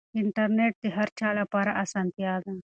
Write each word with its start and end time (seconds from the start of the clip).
انټرنیټ 0.19 0.73
د 0.83 0.85
هر 0.97 1.09
چا 1.19 1.29
لپاره 1.39 1.71
اسانتیا 1.83 2.33
ده. 2.43 2.53